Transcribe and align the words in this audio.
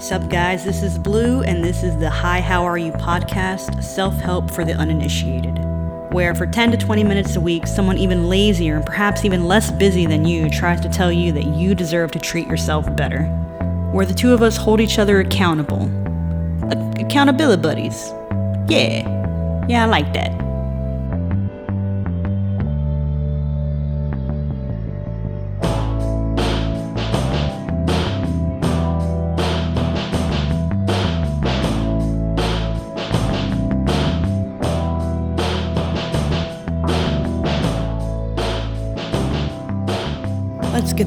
Sup, 0.00 0.30
guys? 0.30 0.64
This 0.64 0.82
is 0.82 0.98
Blue, 0.98 1.42
and 1.42 1.62
this 1.62 1.82
is 1.82 1.94
the 1.98 2.08
Hi, 2.08 2.40
How 2.40 2.64
Are 2.64 2.78
You 2.78 2.90
podcast, 2.90 3.84
self 3.84 4.14
help 4.14 4.50
for 4.50 4.64
the 4.64 4.72
uninitiated. 4.72 5.58
Where 6.10 6.34
for 6.34 6.46
10 6.46 6.70
to 6.70 6.78
20 6.78 7.04
minutes 7.04 7.36
a 7.36 7.40
week, 7.40 7.66
someone 7.66 7.98
even 7.98 8.30
lazier 8.30 8.76
and 8.76 8.86
perhaps 8.86 9.26
even 9.26 9.46
less 9.46 9.70
busy 9.70 10.06
than 10.06 10.24
you 10.24 10.48
tries 10.48 10.80
to 10.80 10.88
tell 10.88 11.12
you 11.12 11.32
that 11.32 11.48
you 11.48 11.74
deserve 11.74 12.12
to 12.12 12.18
treat 12.18 12.46
yourself 12.46 12.96
better. 12.96 13.24
Where 13.92 14.06
the 14.06 14.14
two 14.14 14.32
of 14.32 14.42
us 14.42 14.56
hold 14.56 14.80
each 14.80 14.98
other 14.98 15.20
accountable. 15.20 15.82
A- 16.70 17.04
accountability 17.04 17.60
buddies. 17.60 18.08
Yeah. 18.68 19.66
Yeah, 19.68 19.84
I 19.84 19.86
like 19.86 20.14
that. 20.14 20.49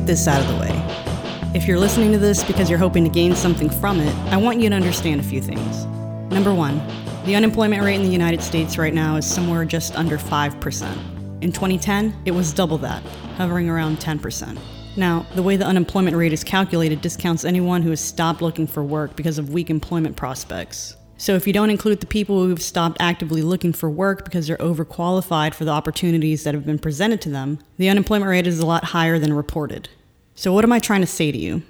This 0.05 0.27
out 0.27 0.41
of 0.41 0.47
the 0.47 0.55
way. 0.55 1.51
If 1.55 1.67
you're 1.67 1.79
listening 1.79 2.11
to 2.13 2.17
this 2.17 2.43
because 2.43 2.69
you're 2.69 2.79
hoping 2.79 3.03
to 3.03 3.09
gain 3.09 3.35
something 3.35 3.69
from 3.69 3.99
it, 3.99 4.15
I 4.33 4.37
want 4.37 4.59
you 4.59 4.69
to 4.69 4.75
understand 4.75 5.21
a 5.21 5.23
few 5.23 5.41
things. 5.41 5.85
Number 6.33 6.53
one, 6.53 6.81
the 7.25 7.35
unemployment 7.35 7.83
rate 7.83 7.95
in 7.95 8.03
the 8.03 8.09
United 8.09 8.41
States 8.41 8.77
right 8.77 8.93
now 8.93 9.15
is 9.15 9.25
somewhere 9.25 9.63
just 9.63 9.95
under 9.95 10.17
5%. 10.17 11.43
In 11.43 11.51
2010, 11.51 12.15
it 12.25 12.31
was 12.31 12.53
double 12.53 12.77
that, 12.79 13.03
hovering 13.37 13.69
around 13.69 13.99
10%. 13.99 14.57
Now, 14.95 15.25
the 15.35 15.43
way 15.43 15.55
the 15.55 15.65
unemployment 15.65 16.15
rate 16.15 16.33
is 16.33 16.43
calculated 16.43 17.01
discounts 17.01 17.45
anyone 17.45 17.81
who 17.81 17.91
has 17.91 17.99
stopped 17.99 18.41
looking 18.41 18.67
for 18.67 18.83
work 18.83 19.15
because 19.15 19.37
of 19.37 19.51
weak 19.51 19.69
employment 19.69 20.15
prospects. 20.15 20.95
So, 21.17 21.35
if 21.35 21.47
you 21.47 21.53
don't 21.53 21.69
include 21.69 21.99
the 21.99 22.05
people 22.05 22.43
who 22.43 22.49
have 22.49 22.61
stopped 22.61 22.97
actively 22.99 23.41
looking 23.41 23.73
for 23.73 23.89
work 23.89 24.25
because 24.25 24.47
they're 24.47 24.57
overqualified 24.57 25.53
for 25.53 25.65
the 25.65 25.71
opportunities 25.71 26.43
that 26.43 26.53
have 26.53 26.65
been 26.65 26.79
presented 26.79 27.21
to 27.21 27.29
them, 27.29 27.59
the 27.77 27.89
unemployment 27.89 28.29
rate 28.29 28.47
is 28.47 28.59
a 28.59 28.65
lot 28.65 28.83
higher 28.83 29.17
than 29.17 29.33
reported. 29.33 29.89
So, 30.35 30.51
what 30.51 30.63
am 30.63 30.71
I 30.71 30.79
trying 30.79 31.01
to 31.01 31.07
say 31.07 31.31
to 31.31 31.37
you? 31.37 31.63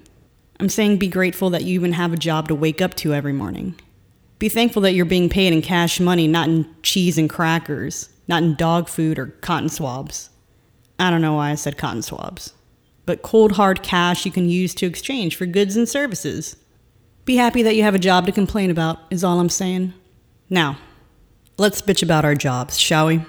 I'm 0.60 0.70
saying 0.70 0.98
be 0.98 1.08
grateful 1.08 1.50
that 1.50 1.64
you 1.64 1.74
even 1.74 1.94
have 1.94 2.14
a 2.14 2.18
job 2.18 2.48
to 2.48 2.56
wake 2.56 2.82
up 2.82 2.94
to 2.96 3.14
every 3.14 3.34
morning. 3.34 3.76
Be 4.40 4.50
thankful 4.50 4.82
that 4.84 4.94
you're 4.94 5.06
being 5.06 5.30
paid 5.30 5.54
in 5.54 5.62
cash 5.62 6.00
money, 6.00 6.28
not 6.28 6.48
in 6.48 6.68
cheese 6.84 7.18
and 7.18 7.30
crackers, 7.30 8.10
not 8.28 8.44
in 8.44 8.56
dog 8.56 8.88
food 8.88 9.20
or 9.20 9.28
cotton 9.42 9.70
swabs. 9.70 10.30
I 11.00 11.10
don't 11.10 11.22
know 11.22 11.34
why 11.34 11.52
I 11.52 11.56
said 11.56 11.78
cotton 11.78 12.02
swabs. 12.02 12.54
But 13.06 13.22
cold 13.22 13.54
hard 13.54 13.84
cash 13.84 14.26
you 14.26 14.32
can 14.32 14.48
use 14.48 14.74
to 14.76 14.86
exchange 14.86 15.36
for 15.36 15.46
goods 15.46 15.76
and 15.76 15.88
services. 15.88 16.56
Be 17.26 17.36
happy 17.36 17.64
that 17.64 17.76
you 17.76 17.84
have 17.84 17.96
a 17.96 18.00
job 18.00 18.26
to 18.26 18.32
complain 18.32 18.70
about, 18.70 19.00
is 19.10 19.24
all 19.24 19.40
I'm 19.40 19.50
saying. 19.50 19.94
Now, 20.50 20.78
let's 21.58 21.82
bitch 21.82 22.04
about 22.04 22.26
our 22.26 22.36
jobs, 22.36 22.78
shall 22.78 23.08
we? 23.08 23.26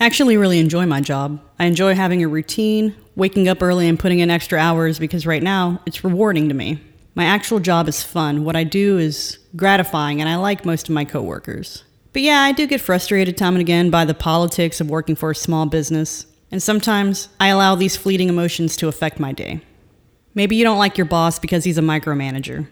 Actually 0.00 0.36
really 0.36 0.58
enjoy 0.58 0.84
my 0.84 1.00
job. 1.00 1.40
I 1.58 1.64
enjoy 1.64 1.94
having 1.94 2.22
a 2.22 2.28
routine, 2.28 2.94
waking 3.16 3.48
up 3.48 3.62
early 3.62 3.88
and 3.88 3.98
putting 3.98 4.20
in 4.20 4.30
extra 4.30 4.58
hours 4.58 4.98
because 4.98 5.26
right 5.26 5.42
now 5.42 5.80
it's 5.86 6.04
rewarding 6.04 6.48
to 6.48 6.54
me. 6.54 6.80
My 7.14 7.24
actual 7.24 7.58
job 7.58 7.88
is 7.88 8.02
fun. 8.02 8.44
What 8.44 8.56
I 8.56 8.62
do 8.62 8.98
is 8.98 9.38
gratifying 9.56 10.20
and 10.20 10.28
I 10.28 10.36
like 10.36 10.64
most 10.64 10.88
of 10.88 10.94
my 10.94 11.04
coworkers. 11.04 11.82
But 12.12 12.22
yeah, 12.22 12.40
I 12.40 12.52
do 12.52 12.66
get 12.66 12.80
frustrated 12.80 13.36
time 13.36 13.54
and 13.54 13.60
again 13.60 13.90
by 13.90 14.04
the 14.04 14.14
politics 14.14 14.80
of 14.80 14.88
working 14.88 15.16
for 15.16 15.30
a 15.30 15.34
small 15.34 15.66
business, 15.66 16.24
and 16.50 16.62
sometimes 16.62 17.28
I 17.38 17.48
allow 17.48 17.74
these 17.74 17.96
fleeting 17.96 18.30
emotions 18.30 18.74
to 18.78 18.88
affect 18.88 19.20
my 19.20 19.32
day. 19.32 19.60
Maybe 20.34 20.56
you 20.56 20.64
don't 20.64 20.78
like 20.78 20.96
your 20.96 21.04
boss 21.04 21.38
because 21.38 21.64
he's 21.64 21.76
a 21.76 21.82
micromanager. 21.82 22.68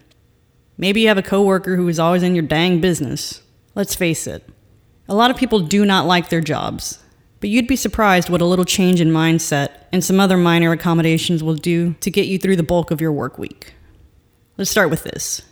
Maybe 0.79 1.03
you 1.03 1.09
have 1.09 1.19
a 1.19 1.23
coworker 1.23 1.77
who 1.77 1.89
is 1.89 1.99
always 1.99 2.23
in 2.23 2.35
your 2.35 2.45
dang 2.45 2.81
business. 2.81 3.43
Let's 3.75 3.95
face 3.95 4.27
it, 4.27 4.49
a 5.09 5.15
lot 5.15 5.31
of 5.31 5.37
people 5.37 5.61
do 5.61 5.85
not 5.85 6.07
like 6.07 6.31
their 6.31 6.41
jobs, 6.41 7.04
but 7.45 7.51
you'd 7.51 7.67
be 7.67 7.77
surprised 7.77 8.31
what 8.31 8.41
a 8.41 8.47
little 8.47 8.65
change 8.65 9.03
in 9.03 9.11
mindset 9.11 9.69
and 9.93 10.03
some 10.03 10.19
other 10.19 10.39
minor 10.39 10.73
accommodations 10.73 11.45
will 11.45 11.57
do 11.57 11.93
to 12.01 12.11
get 12.11 12.27
you 12.27 12.39
through 12.39 12.57
the 12.57 12.63
bulk 12.63 12.91
of 12.91 13.03
your 13.03 13.13
work 13.13 13.37
week. 13.37 13.75
Let's 14.57 14.71
start 14.71 14.89
with 14.89 15.03
this. 15.03 15.43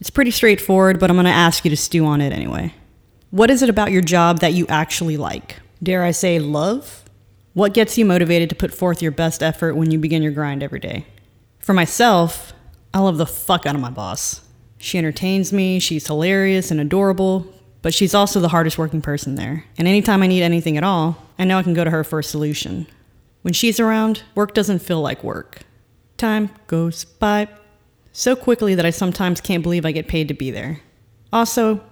It's 0.00 0.10
pretty 0.10 0.32
straightforward, 0.32 0.98
but 0.98 1.10
I'm 1.10 1.16
going 1.16 1.26
to 1.26 1.30
ask 1.30 1.64
you 1.64 1.70
to 1.70 1.76
stew 1.76 2.06
on 2.06 2.20
it 2.20 2.32
anyway. 2.32 2.74
What 3.30 3.52
is 3.52 3.62
it 3.62 3.68
about 3.68 3.92
your 3.92 4.02
job 4.02 4.40
that 4.40 4.54
you 4.54 4.66
actually 4.66 5.16
like? 5.16 5.60
Dare 5.80 6.02
I 6.02 6.10
say, 6.10 6.40
love? 6.40 7.04
What 7.54 7.72
gets 7.72 7.96
you 7.96 8.04
motivated 8.04 8.48
to 8.48 8.56
put 8.56 8.74
forth 8.74 9.00
your 9.00 9.12
best 9.12 9.44
effort 9.44 9.76
when 9.76 9.92
you 9.92 10.00
begin 10.00 10.24
your 10.24 10.32
grind 10.32 10.60
every 10.60 10.80
day? 10.80 11.06
For 11.60 11.72
myself, 11.72 12.52
I 12.92 12.98
love 12.98 13.16
the 13.16 13.26
fuck 13.26 13.64
out 13.64 13.76
of 13.76 13.80
my 13.80 13.90
boss. 13.90 14.40
She 14.76 14.98
entertains 14.98 15.52
me, 15.52 15.78
she's 15.78 16.08
hilarious 16.08 16.72
and 16.72 16.80
adorable, 16.80 17.46
but 17.82 17.92
she's 17.92 18.14
also 18.14 18.40
the 18.40 18.48
hardest 18.48 18.78
working 18.78 19.02
person 19.02 19.34
there. 19.34 19.64
And 19.76 19.86
anytime 19.86 20.22
I 20.22 20.28
need 20.28 20.42
anything 20.42 20.76
at 20.76 20.84
all, 20.84 21.18
I 21.38 21.44
know 21.44 21.58
I 21.58 21.62
can 21.62 21.74
go 21.74 21.84
to 21.84 21.90
her 21.90 22.04
for 22.04 22.20
a 22.20 22.24
solution. 22.24 22.86
When 23.42 23.52
she's 23.52 23.80
around, 23.80 24.22
work 24.34 24.54
doesn't 24.54 24.78
feel 24.78 25.00
like 25.00 25.24
work. 25.24 25.62
Time 26.16 26.50
goes 26.68 27.04
by 27.04 27.48
so 28.12 28.36
quickly 28.36 28.74
that 28.74 28.86
I 28.86 28.90
sometimes 28.90 29.40
can't 29.40 29.62
believe 29.62 29.84
I 29.84 29.92
get 29.92 30.06
paid 30.06 30.28
to 30.28 30.34
be 30.34 30.50
there. 30.50 30.80
Also, 31.32 31.82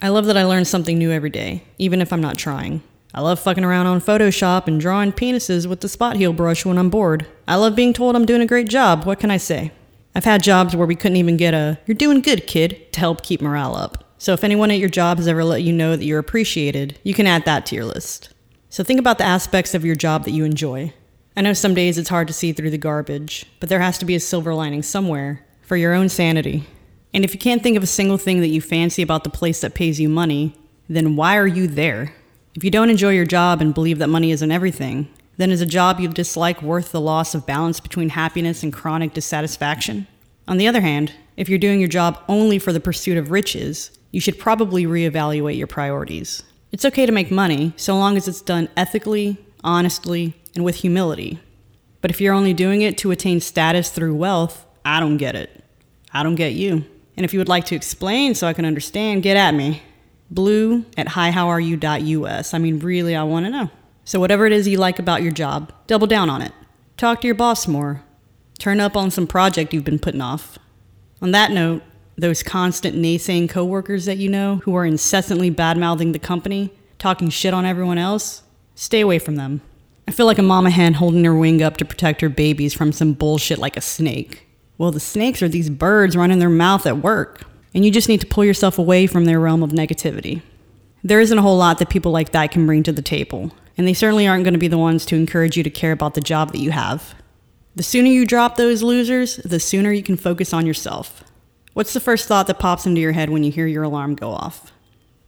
I 0.00 0.08
love 0.08 0.26
that 0.26 0.36
I 0.36 0.44
learn 0.44 0.64
something 0.64 0.96
new 0.96 1.10
every 1.10 1.30
day, 1.30 1.64
even 1.78 2.00
if 2.00 2.12
I'm 2.12 2.20
not 2.20 2.38
trying. 2.38 2.82
I 3.12 3.20
love 3.22 3.40
fucking 3.40 3.64
around 3.64 3.86
on 3.86 4.00
Photoshop 4.00 4.68
and 4.68 4.80
drawing 4.80 5.12
penises 5.12 5.66
with 5.66 5.80
the 5.80 5.88
spot 5.88 6.16
heal 6.16 6.32
brush 6.32 6.64
when 6.64 6.78
I'm 6.78 6.90
bored. 6.90 7.26
I 7.48 7.56
love 7.56 7.74
being 7.74 7.92
told 7.92 8.14
I'm 8.14 8.26
doing 8.26 8.40
a 8.40 8.46
great 8.46 8.68
job. 8.68 9.04
What 9.04 9.18
can 9.18 9.30
I 9.32 9.36
say? 9.36 9.72
I've 10.14 10.24
had 10.24 10.42
jobs 10.42 10.76
where 10.76 10.86
we 10.86 10.94
couldn't 10.94 11.16
even 11.16 11.36
get 11.36 11.54
a, 11.54 11.78
you're 11.86 11.96
doing 11.96 12.20
good, 12.20 12.46
kid, 12.46 12.92
to 12.92 13.00
help 13.00 13.22
keep 13.22 13.40
morale 13.40 13.74
up. 13.74 13.99
So 14.20 14.34
if 14.34 14.44
anyone 14.44 14.70
at 14.70 14.78
your 14.78 14.90
job 14.90 15.16
has 15.16 15.26
ever 15.26 15.42
let 15.42 15.62
you 15.62 15.72
know 15.72 15.96
that 15.96 16.04
you're 16.04 16.18
appreciated, 16.18 16.98
you 17.02 17.14
can 17.14 17.26
add 17.26 17.46
that 17.46 17.64
to 17.66 17.74
your 17.74 17.86
list. 17.86 18.28
So 18.68 18.84
think 18.84 19.00
about 19.00 19.16
the 19.16 19.24
aspects 19.24 19.74
of 19.74 19.82
your 19.82 19.96
job 19.96 20.24
that 20.24 20.32
you 20.32 20.44
enjoy. 20.44 20.92
I 21.38 21.40
know 21.40 21.54
some 21.54 21.72
days 21.72 21.96
it's 21.96 22.10
hard 22.10 22.28
to 22.28 22.34
see 22.34 22.52
through 22.52 22.68
the 22.68 22.76
garbage, 22.76 23.46
but 23.60 23.70
there 23.70 23.80
has 23.80 23.96
to 23.96 24.04
be 24.04 24.14
a 24.14 24.20
silver 24.20 24.52
lining 24.52 24.82
somewhere 24.82 25.46
for 25.62 25.78
your 25.78 25.94
own 25.94 26.10
sanity. 26.10 26.66
And 27.14 27.24
if 27.24 27.32
you 27.32 27.40
can't 27.40 27.62
think 27.62 27.78
of 27.78 27.82
a 27.82 27.86
single 27.86 28.18
thing 28.18 28.40
that 28.40 28.48
you 28.48 28.60
fancy 28.60 29.00
about 29.00 29.24
the 29.24 29.30
place 29.30 29.62
that 29.62 29.74
pays 29.74 29.98
you 29.98 30.10
money, 30.10 30.54
then 30.86 31.16
why 31.16 31.38
are 31.38 31.46
you 31.46 31.66
there? 31.66 32.14
If 32.54 32.62
you 32.62 32.70
don't 32.70 32.90
enjoy 32.90 33.12
your 33.12 33.24
job 33.24 33.62
and 33.62 33.72
believe 33.72 33.98
that 34.00 34.08
money 34.08 34.32
isn't 34.32 34.52
everything, 34.52 35.08
then 35.38 35.50
is 35.50 35.62
a 35.62 35.66
job 35.66 35.98
you 35.98 36.08
dislike 36.08 36.60
worth 36.60 36.92
the 36.92 37.00
loss 37.00 37.34
of 37.34 37.46
balance 37.46 37.80
between 37.80 38.10
happiness 38.10 38.62
and 38.62 38.70
chronic 38.70 39.14
dissatisfaction? 39.14 40.06
On 40.46 40.58
the 40.58 40.68
other 40.68 40.82
hand, 40.82 41.14
if 41.38 41.48
you're 41.48 41.58
doing 41.58 41.80
your 41.80 41.88
job 41.88 42.22
only 42.28 42.58
for 42.58 42.74
the 42.74 42.80
pursuit 42.80 43.16
of 43.16 43.30
riches, 43.30 43.92
you 44.10 44.20
should 44.20 44.38
probably 44.38 44.84
reevaluate 44.84 45.56
your 45.56 45.66
priorities. 45.66 46.42
It's 46.72 46.84
okay 46.84 47.06
to 47.06 47.12
make 47.12 47.30
money 47.30 47.72
so 47.76 47.96
long 47.96 48.16
as 48.16 48.28
it's 48.28 48.42
done 48.42 48.68
ethically, 48.76 49.38
honestly, 49.64 50.34
and 50.54 50.64
with 50.64 50.76
humility. 50.76 51.40
But 52.00 52.10
if 52.10 52.20
you're 52.20 52.34
only 52.34 52.54
doing 52.54 52.82
it 52.82 52.96
to 52.98 53.10
attain 53.10 53.40
status 53.40 53.90
through 53.90 54.14
wealth, 54.14 54.64
I 54.84 55.00
don't 55.00 55.16
get 55.16 55.34
it. 55.34 55.64
I 56.12 56.22
don't 56.22 56.34
get 56.34 56.52
you. 56.54 56.84
And 57.16 57.24
if 57.24 57.32
you 57.32 57.40
would 57.40 57.48
like 57.48 57.66
to 57.66 57.74
explain 57.74 58.34
so 58.34 58.46
I 58.46 58.52
can 58.52 58.64
understand, 58.64 59.22
get 59.22 59.36
at 59.36 59.54
me. 59.54 59.82
Blue 60.30 60.84
at 60.96 61.08
hihowareyou.us. 61.08 62.54
I 62.54 62.58
mean, 62.58 62.78
really, 62.78 63.14
I 63.16 63.24
want 63.24 63.46
to 63.46 63.50
know. 63.50 63.70
So, 64.04 64.18
whatever 64.18 64.46
it 64.46 64.52
is 64.52 64.66
you 64.66 64.78
like 64.78 64.98
about 64.98 65.22
your 65.22 65.32
job, 65.32 65.72
double 65.86 66.06
down 66.06 66.30
on 66.30 66.40
it. 66.40 66.52
Talk 66.96 67.20
to 67.20 67.26
your 67.26 67.34
boss 67.34 67.68
more. 67.68 68.02
Turn 68.58 68.80
up 68.80 68.96
on 68.96 69.10
some 69.10 69.26
project 69.26 69.74
you've 69.74 69.84
been 69.84 69.98
putting 69.98 70.20
off. 70.20 70.58
On 71.20 71.32
that 71.32 71.50
note, 71.50 71.82
those 72.20 72.42
constant 72.42 72.96
naysaying 72.96 73.48
coworkers 73.48 74.04
that 74.04 74.18
you 74.18 74.28
know 74.28 74.56
who 74.64 74.74
are 74.74 74.84
incessantly 74.84 75.50
bad 75.50 75.76
mouthing 75.76 76.12
the 76.12 76.18
company, 76.18 76.70
talking 76.98 77.30
shit 77.30 77.54
on 77.54 77.64
everyone 77.64 77.98
else, 77.98 78.42
stay 78.74 79.00
away 79.00 79.18
from 79.18 79.36
them. 79.36 79.62
I 80.06 80.12
feel 80.12 80.26
like 80.26 80.38
a 80.38 80.42
mama 80.42 80.70
hen 80.70 80.94
holding 80.94 81.24
her 81.24 81.34
wing 81.34 81.62
up 81.62 81.76
to 81.78 81.84
protect 81.84 82.20
her 82.20 82.28
babies 82.28 82.74
from 82.74 82.92
some 82.92 83.12
bullshit 83.12 83.58
like 83.58 83.76
a 83.76 83.80
snake. 83.80 84.46
Well, 84.76 84.90
the 84.90 85.00
snakes 85.00 85.42
are 85.42 85.48
these 85.48 85.70
birds 85.70 86.16
running 86.16 86.38
their 86.38 86.50
mouth 86.50 86.86
at 86.86 86.98
work, 86.98 87.44
and 87.74 87.84
you 87.84 87.90
just 87.90 88.08
need 88.08 88.20
to 88.20 88.26
pull 88.26 88.44
yourself 88.44 88.78
away 88.78 89.06
from 89.06 89.24
their 89.24 89.40
realm 89.40 89.62
of 89.62 89.70
negativity. 89.70 90.42
There 91.02 91.20
isn't 91.20 91.38
a 91.38 91.42
whole 91.42 91.56
lot 91.56 91.78
that 91.78 91.90
people 91.90 92.12
like 92.12 92.32
that 92.32 92.50
can 92.50 92.66
bring 92.66 92.82
to 92.82 92.92
the 92.92 93.02
table, 93.02 93.52
and 93.78 93.86
they 93.86 93.94
certainly 93.94 94.26
aren't 94.26 94.44
going 94.44 94.54
to 94.54 94.58
be 94.58 94.68
the 94.68 94.78
ones 94.78 95.06
to 95.06 95.16
encourage 95.16 95.56
you 95.56 95.62
to 95.62 95.70
care 95.70 95.92
about 95.92 96.14
the 96.14 96.20
job 96.20 96.52
that 96.52 96.58
you 96.60 96.70
have. 96.70 97.14
The 97.76 97.82
sooner 97.82 98.08
you 98.08 98.26
drop 98.26 98.56
those 98.56 98.82
losers, 98.82 99.36
the 99.36 99.60
sooner 99.60 99.92
you 99.92 100.02
can 100.02 100.16
focus 100.16 100.52
on 100.52 100.66
yourself. 100.66 101.24
What's 101.72 101.92
the 101.92 102.00
first 102.00 102.26
thought 102.26 102.48
that 102.48 102.58
pops 102.58 102.84
into 102.84 103.00
your 103.00 103.12
head 103.12 103.30
when 103.30 103.44
you 103.44 103.52
hear 103.52 103.66
your 103.66 103.84
alarm 103.84 104.16
go 104.16 104.30
off? 104.30 104.72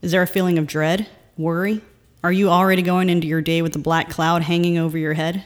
Is 0.01 0.11
there 0.11 0.21
a 0.21 0.27
feeling 0.27 0.57
of 0.57 0.67
dread? 0.67 1.07
Worry? 1.37 1.81
Are 2.23 2.31
you 2.31 2.49
already 2.49 2.81
going 2.81 3.09
into 3.09 3.27
your 3.27 3.41
day 3.41 3.61
with 3.61 3.75
a 3.75 3.79
black 3.79 4.09
cloud 4.09 4.41
hanging 4.41 4.77
over 4.77 4.97
your 4.97 5.13
head? 5.13 5.45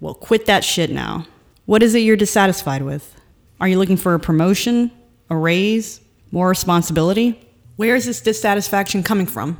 Well, 0.00 0.14
quit 0.14 0.46
that 0.46 0.64
shit 0.64 0.90
now. 0.90 1.26
What 1.64 1.82
is 1.82 1.94
it 1.94 2.00
you're 2.00 2.16
dissatisfied 2.16 2.82
with? 2.82 3.18
Are 3.60 3.68
you 3.68 3.78
looking 3.78 3.96
for 3.96 4.14
a 4.14 4.20
promotion, 4.20 4.90
a 5.30 5.36
raise, 5.36 6.00
more 6.30 6.48
responsibility? 6.48 7.48
Where 7.76 7.96
is 7.96 8.04
this 8.04 8.20
dissatisfaction 8.20 9.02
coming 9.02 9.26
from? 9.26 9.58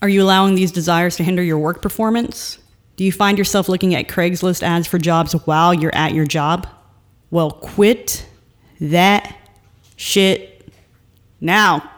Are 0.00 0.08
you 0.08 0.22
allowing 0.22 0.54
these 0.54 0.72
desires 0.72 1.16
to 1.16 1.24
hinder 1.24 1.42
your 1.42 1.58
work 1.58 1.82
performance? 1.82 2.58
Do 2.96 3.04
you 3.04 3.12
find 3.12 3.36
yourself 3.36 3.68
looking 3.68 3.94
at 3.94 4.06
Craigslist 4.06 4.62
ads 4.62 4.86
for 4.86 4.98
jobs 4.98 5.32
while 5.46 5.74
you're 5.74 5.94
at 5.94 6.12
your 6.12 6.26
job? 6.26 6.68
Well, 7.30 7.50
quit 7.50 8.26
that 8.80 9.36
shit 10.04 10.68
now. 11.40 11.90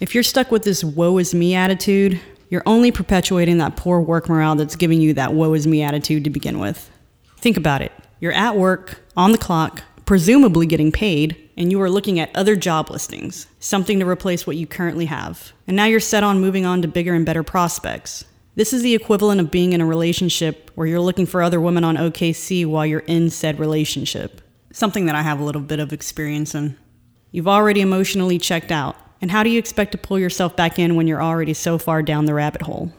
If 0.00 0.14
you're 0.14 0.22
stuck 0.22 0.50
with 0.50 0.64
this 0.64 0.84
woe 0.84 1.18
is 1.18 1.34
me 1.34 1.54
attitude, 1.54 2.20
you're 2.50 2.62
only 2.66 2.92
perpetuating 2.92 3.58
that 3.58 3.76
poor 3.76 4.00
work 4.00 4.28
morale 4.28 4.54
that's 4.54 4.76
giving 4.76 5.00
you 5.00 5.14
that 5.14 5.32
woe 5.32 5.54
is 5.54 5.66
me 5.66 5.82
attitude 5.82 6.24
to 6.24 6.30
begin 6.30 6.58
with. 6.58 6.90
Think 7.38 7.56
about 7.56 7.80
it. 7.80 7.92
You're 8.20 8.32
at 8.32 8.56
work, 8.56 9.00
on 9.16 9.32
the 9.32 9.38
clock, 9.38 9.82
presumably 10.04 10.66
getting 10.66 10.92
paid, 10.92 11.50
and 11.56 11.70
you 11.70 11.80
are 11.80 11.90
looking 11.90 12.20
at 12.20 12.34
other 12.36 12.54
job 12.54 12.90
listings, 12.90 13.46
something 13.60 13.98
to 13.98 14.06
replace 14.06 14.46
what 14.46 14.56
you 14.56 14.66
currently 14.66 15.06
have. 15.06 15.52
And 15.66 15.76
now 15.76 15.86
you're 15.86 16.00
set 16.00 16.22
on 16.22 16.40
moving 16.40 16.66
on 16.66 16.82
to 16.82 16.88
bigger 16.88 17.14
and 17.14 17.24
better 17.24 17.42
prospects. 17.42 18.24
This 18.56 18.72
is 18.72 18.82
the 18.82 18.94
equivalent 18.94 19.40
of 19.40 19.50
being 19.50 19.72
in 19.72 19.80
a 19.80 19.86
relationship 19.86 20.70
where 20.74 20.86
you're 20.86 21.00
looking 21.00 21.26
for 21.26 21.42
other 21.42 21.60
women 21.60 21.84
on 21.84 21.96
OKC 21.96 22.66
while 22.66 22.84
you're 22.84 23.00
in 23.00 23.30
said 23.30 23.58
relationship. 23.58 24.42
Something 24.72 25.06
that 25.06 25.14
I 25.14 25.22
have 25.22 25.40
a 25.40 25.44
little 25.44 25.62
bit 25.62 25.80
of 25.80 25.92
experience 25.92 26.54
in. 26.54 26.76
You've 27.32 27.48
already 27.48 27.80
emotionally 27.80 28.38
checked 28.38 28.72
out, 28.72 28.96
and 29.20 29.30
how 29.30 29.42
do 29.42 29.50
you 29.50 29.58
expect 29.58 29.92
to 29.92 29.98
pull 29.98 30.18
yourself 30.18 30.56
back 30.56 30.78
in 30.78 30.96
when 30.96 31.06
you're 31.06 31.22
already 31.22 31.54
so 31.54 31.78
far 31.78 32.02
down 32.02 32.24
the 32.24 32.34
rabbit 32.34 32.62
hole? 32.62 32.92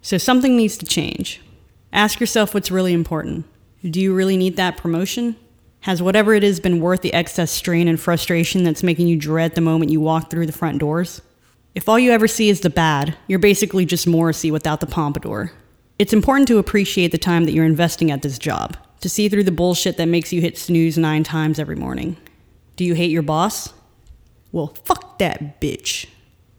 So 0.00 0.18
something 0.18 0.56
needs 0.56 0.76
to 0.78 0.86
change. 0.86 1.40
Ask 1.92 2.20
yourself 2.20 2.54
what's 2.54 2.70
really 2.70 2.92
important. 2.92 3.44
Do 3.82 4.00
you 4.00 4.14
really 4.14 4.36
need 4.36 4.56
that 4.56 4.76
promotion? 4.76 5.36
Has 5.80 6.00
whatever 6.00 6.32
it 6.34 6.44
is 6.44 6.60
been 6.60 6.80
worth 6.80 7.02
the 7.02 7.12
excess 7.12 7.50
strain 7.50 7.88
and 7.88 7.98
frustration 7.98 8.62
that's 8.62 8.84
making 8.84 9.08
you 9.08 9.16
dread 9.16 9.56
the 9.56 9.60
moment 9.60 9.90
you 9.90 10.00
walk 10.00 10.30
through 10.30 10.46
the 10.46 10.52
front 10.52 10.78
doors? 10.78 11.20
If 11.74 11.88
all 11.88 11.98
you 11.98 12.12
ever 12.12 12.28
see 12.28 12.48
is 12.50 12.60
the 12.60 12.70
bad, 12.70 13.16
you're 13.26 13.40
basically 13.40 13.84
just 13.84 14.06
Morrissey 14.06 14.52
without 14.52 14.78
the 14.78 14.86
pompadour. 14.86 15.50
It's 15.98 16.12
important 16.12 16.46
to 16.48 16.58
appreciate 16.58 17.10
the 17.10 17.18
time 17.18 17.46
that 17.46 17.52
you're 17.52 17.64
investing 17.64 18.12
at 18.12 18.22
this 18.22 18.38
job, 18.38 18.76
to 19.00 19.08
see 19.08 19.28
through 19.28 19.44
the 19.44 19.50
bullshit 19.50 19.96
that 19.96 20.06
makes 20.06 20.32
you 20.32 20.40
hit 20.40 20.56
snooze 20.56 20.96
nine 20.96 21.24
times 21.24 21.58
every 21.58 21.76
morning. 21.76 22.16
Do 22.76 22.84
you 22.84 22.94
hate 22.94 23.10
your 23.10 23.22
boss? 23.22 23.72
Well, 24.50 24.74
fuck 24.84 25.18
that 25.18 25.60
bitch. 25.60 26.06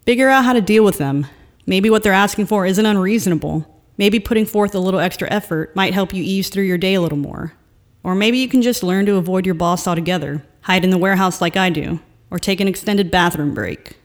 Figure 0.06 0.30
out 0.30 0.46
how 0.46 0.54
to 0.54 0.62
deal 0.62 0.84
with 0.84 0.98
them. 0.98 1.28
Maybe 1.66 1.90
what 1.90 2.04
they're 2.04 2.14
asking 2.14 2.48
for 2.48 2.66
isn't 2.66 2.86
unreasonable. 2.86 3.70
Maybe 3.98 4.20
putting 4.20 4.46
forth 4.46 4.76
a 4.76 4.80
little 4.80 5.00
extra 5.00 5.30
effort 5.32 5.76
might 5.76 5.94
help 5.94 6.14
you 6.14 6.24
ease 6.24 6.50
through 6.50 6.64
your 6.64 6.78
day 6.78 6.96
a 6.96 7.02
little 7.02 7.18
more. 7.18 7.54
Or 8.04 8.16
maybe 8.16 8.38
you 8.38 8.50
can 8.50 8.62
just 8.62 8.84
learn 8.84 9.06
to 9.06 9.16
avoid 9.16 9.46
your 9.46 9.56
boss 9.56 9.88
altogether, 9.88 10.44
hide 10.62 10.84
in 10.84 10.90
the 10.90 10.98
warehouse 10.98 11.40
like 11.40 11.56
I 11.56 11.70
do, 11.70 12.00
or 12.30 12.38
take 12.38 12.60
an 12.60 12.68
extended 12.68 13.12
bathroom 13.12 13.54
break, 13.54 13.98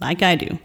like 0.00 0.22
I 0.22 0.36
do. 0.36 0.58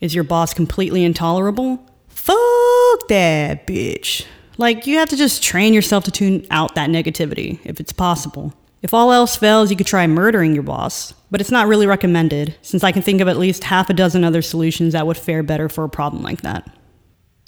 Is 0.00 0.14
your 0.14 0.24
boss 0.24 0.54
completely 0.54 1.04
intolerable? 1.04 1.84
Fuck 2.08 3.08
that 3.08 3.66
bitch. 3.66 4.24
Like, 4.58 4.86
you 4.86 4.98
have 4.98 5.08
to 5.08 5.16
just 5.16 5.42
train 5.42 5.74
yourself 5.74 6.04
to 6.04 6.10
tune 6.10 6.46
out 6.50 6.74
that 6.76 6.90
negativity, 6.90 7.58
if 7.64 7.80
it's 7.80 7.92
possible. 7.92 8.54
If 8.86 8.94
all 8.94 9.10
else 9.10 9.34
fails, 9.34 9.68
you 9.68 9.76
could 9.76 9.88
try 9.88 10.06
murdering 10.06 10.54
your 10.54 10.62
boss, 10.62 11.12
but 11.28 11.40
it's 11.40 11.50
not 11.50 11.66
really 11.66 11.88
recommended, 11.88 12.54
since 12.62 12.84
I 12.84 12.92
can 12.92 13.02
think 13.02 13.20
of 13.20 13.26
at 13.26 13.36
least 13.36 13.64
half 13.64 13.90
a 13.90 13.92
dozen 13.92 14.22
other 14.22 14.42
solutions 14.42 14.92
that 14.92 15.08
would 15.08 15.16
fare 15.16 15.42
better 15.42 15.68
for 15.68 15.82
a 15.82 15.88
problem 15.88 16.22
like 16.22 16.42
that. 16.42 16.70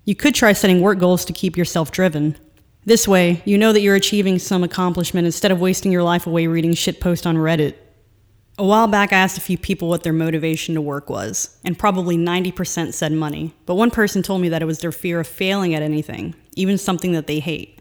You 0.04 0.16
could 0.16 0.34
try 0.34 0.52
setting 0.52 0.80
work 0.80 0.98
goals 0.98 1.24
to 1.26 1.32
keep 1.32 1.56
yourself 1.56 1.92
driven. 1.92 2.36
This 2.86 3.06
way, 3.06 3.40
you 3.44 3.56
know 3.56 3.72
that 3.72 3.82
you're 3.82 3.94
achieving 3.94 4.40
some 4.40 4.64
accomplishment 4.64 5.26
instead 5.26 5.52
of 5.52 5.60
wasting 5.60 5.92
your 5.92 6.02
life 6.02 6.26
away 6.26 6.48
reading 6.48 6.72
shitpost 6.72 7.24
on 7.24 7.36
Reddit. 7.36 7.76
A 8.58 8.64
while 8.64 8.88
back, 8.88 9.12
I 9.12 9.18
asked 9.18 9.38
a 9.38 9.40
few 9.40 9.56
people 9.56 9.88
what 9.88 10.02
their 10.02 10.12
motivation 10.12 10.74
to 10.74 10.80
work 10.80 11.08
was, 11.08 11.56
and 11.64 11.78
probably 11.78 12.16
90% 12.16 12.94
said 12.94 13.12
money. 13.12 13.54
But 13.64 13.76
one 13.76 13.92
person 13.92 14.24
told 14.24 14.40
me 14.40 14.48
that 14.48 14.60
it 14.60 14.66
was 14.66 14.80
their 14.80 14.90
fear 14.90 15.20
of 15.20 15.28
failing 15.28 15.72
at 15.72 15.82
anything, 15.82 16.34
even 16.56 16.78
something 16.78 17.12
that 17.12 17.28
they 17.28 17.38
hate. 17.38 17.77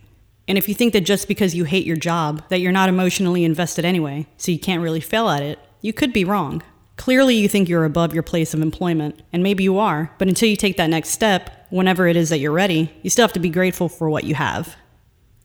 And 0.47 0.57
if 0.57 0.69
you 0.69 0.75
think 0.75 0.93
that 0.93 1.01
just 1.01 1.27
because 1.27 1.55
you 1.55 1.65
hate 1.65 1.85
your 1.85 1.97
job, 1.97 2.43
that 2.49 2.61
you're 2.61 2.71
not 2.71 2.89
emotionally 2.89 3.43
invested 3.43 3.83
anyway, 3.83 4.27
so 4.37 4.51
you 4.51 4.59
can't 4.59 4.81
really 4.81 5.01
fail 5.01 5.29
at 5.29 5.43
it, 5.43 5.59
you 5.81 5.93
could 5.93 6.13
be 6.13 6.23
wrong. 6.23 6.63
Clearly, 6.95 7.35
you 7.35 7.47
think 7.47 7.69
you're 7.69 7.85
above 7.85 8.13
your 8.13 8.23
place 8.23 8.53
of 8.53 8.61
employment, 8.61 9.21
and 9.31 9.43
maybe 9.43 9.63
you 9.63 9.77
are, 9.77 10.11
but 10.17 10.27
until 10.27 10.49
you 10.49 10.55
take 10.55 10.77
that 10.77 10.89
next 10.89 11.09
step, 11.09 11.67
whenever 11.69 12.07
it 12.07 12.15
is 12.15 12.29
that 12.29 12.39
you're 12.39 12.51
ready, 12.51 12.91
you 13.03 13.09
still 13.09 13.23
have 13.23 13.33
to 13.33 13.39
be 13.39 13.49
grateful 13.49 13.89
for 13.89 14.09
what 14.09 14.23
you 14.23 14.35
have. 14.35 14.75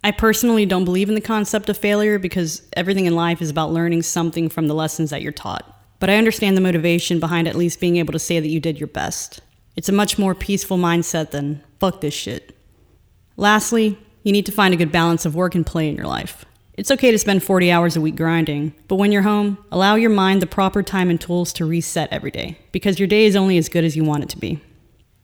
I 0.04 0.10
personally 0.10 0.66
don't 0.66 0.84
believe 0.84 1.08
in 1.08 1.14
the 1.14 1.20
concept 1.20 1.68
of 1.68 1.76
failure 1.76 2.18
because 2.18 2.62
everything 2.72 3.06
in 3.06 3.14
life 3.14 3.42
is 3.42 3.50
about 3.50 3.72
learning 3.72 4.02
something 4.02 4.48
from 4.48 4.66
the 4.66 4.74
lessons 4.74 5.10
that 5.10 5.22
you're 5.22 5.30
taught. 5.30 5.68
But 6.00 6.10
I 6.10 6.16
understand 6.16 6.56
the 6.56 6.62
motivation 6.62 7.20
behind 7.20 7.46
at 7.46 7.54
least 7.54 7.78
being 7.78 7.98
able 7.98 8.12
to 8.12 8.18
say 8.18 8.40
that 8.40 8.48
you 8.48 8.58
did 8.58 8.80
your 8.80 8.88
best. 8.88 9.40
It's 9.76 9.88
a 9.88 9.92
much 9.92 10.18
more 10.18 10.34
peaceful 10.34 10.76
mindset 10.76 11.30
than, 11.30 11.62
fuck 11.78 12.00
this 12.00 12.14
shit. 12.14 12.56
Lastly, 13.36 13.96
you 14.22 14.32
need 14.32 14.46
to 14.46 14.52
find 14.52 14.72
a 14.72 14.76
good 14.76 14.92
balance 14.92 15.24
of 15.24 15.34
work 15.34 15.54
and 15.54 15.66
play 15.66 15.88
in 15.88 15.96
your 15.96 16.06
life. 16.06 16.44
It's 16.74 16.90
okay 16.90 17.10
to 17.10 17.18
spend 17.18 17.42
40 17.42 17.70
hours 17.70 17.96
a 17.96 18.00
week 18.00 18.16
grinding, 18.16 18.74
but 18.88 18.96
when 18.96 19.12
you're 19.12 19.22
home, 19.22 19.58
allow 19.70 19.94
your 19.94 20.10
mind 20.10 20.40
the 20.40 20.46
proper 20.46 20.82
time 20.82 21.10
and 21.10 21.20
tools 21.20 21.52
to 21.54 21.66
reset 21.66 22.10
every 22.10 22.30
day, 22.30 22.58
because 22.72 22.98
your 22.98 23.08
day 23.08 23.26
is 23.26 23.36
only 23.36 23.58
as 23.58 23.68
good 23.68 23.84
as 23.84 23.94
you 23.94 24.04
want 24.04 24.22
it 24.22 24.30
to 24.30 24.38
be. 24.38 24.58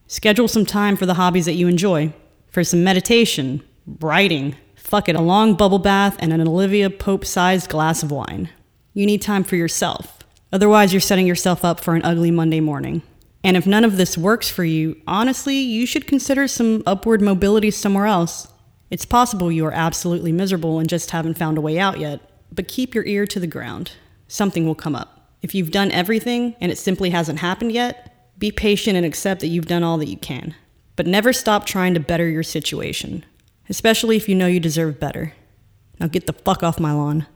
Schedule 0.06 0.48
some 0.48 0.66
time 0.66 0.96
for 0.96 1.06
the 1.06 1.14
hobbies 1.14 1.46
that 1.46 1.54
you 1.54 1.68
enjoy, 1.68 2.12
for 2.50 2.62
some 2.64 2.84
meditation, 2.84 3.62
writing, 4.00 4.56
fuck 4.74 5.08
it, 5.08 5.16
a 5.16 5.20
long 5.20 5.54
bubble 5.54 5.78
bath, 5.78 6.16
and 6.18 6.32
an 6.32 6.46
Olivia 6.46 6.90
Pope 6.90 7.24
sized 7.24 7.70
glass 7.70 8.02
of 8.02 8.10
wine. 8.10 8.50
You 8.92 9.06
need 9.06 9.22
time 9.22 9.44
for 9.44 9.56
yourself. 9.56 10.18
Otherwise, 10.52 10.92
you're 10.92 11.00
setting 11.00 11.26
yourself 11.26 11.64
up 11.64 11.80
for 11.80 11.94
an 11.94 12.04
ugly 12.04 12.30
Monday 12.30 12.60
morning. 12.60 13.02
And 13.44 13.56
if 13.56 13.66
none 13.66 13.84
of 13.84 13.96
this 13.96 14.18
works 14.18 14.50
for 14.50 14.64
you, 14.64 15.00
honestly, 15.06 15.56
you 15.58 15.86
should 15.86 16.06
consider 16.06 16.48
some 16.48 16.82
upward 16.86 17.22
mobility 17.22 17.70
somewhere 17.70 18.06
else. 18.06 18.47
It's 18.90 19.04
possible 19.04 19.52
you 19.52 19.66
are 19.66 19.72
absolutely 19.72 20.32
miserable 20.32 20.78
and 20.78 20.88
just 20.88 21.10
haven't 21.10 21.38
found 21.38 21.58
a 21.58 21.60
way 21.60 21.78
out 21.78 21.98
yet, 21.98 22.20
but 22.50 22.68
keep 22.68 22.94
your 22.94 23.04
ear 23.04 23.26
to 23.26 23.38
the 23.38 23.46
ground. 23.46 23.92
Something 24.28 24.66
will 24.66 24.74
come 24.74 24.94
up. 24.94 25.34
If 25.42 25.54
you've 25.54 25.70
done 25.70 25.92
everything 25.92 26.56
and 26.60 26.72
it 26.72 26.78
simply 26.78 27.10
hasn't 27.10 27.40
happened 27.40 27.72
yet, 27.72 28.34
be 28.38 28.50
patient 28.50 28.96
and 28.96 29.04
accept 29.04 29.40
that 29.40 29.48
you've 29.48 29.66
done 29.66 29.82
all 29.82 29.98
that 29.98 30.08
you 30.08 30.16
can. 30.16 30.54
But 30.96 31.06
never 31.06 31.32
stop 31.32 31.66
trying 31.66 31.94
to 31.94 32.00
better 32.00 32.28
your 32.28 32.42
situation, 32.42 33.24
especially 33.68 34.16
if 34.16 34.28
you 34.28 34.34
know 34.34 34.46
you 34.46 34.60
deserve 34.60 34.98
better. 34.98 35.34
Now 36.00 36.06
get 36.06 36.26
the 36.26 36.32
fuck 36.32 36.62
off 36.62 36.80
my 36.80 36.92
lawn. 36.92 37.26